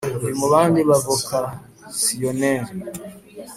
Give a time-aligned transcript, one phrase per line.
[0.23, 2.71] uri mu bandi bavokasiyoneli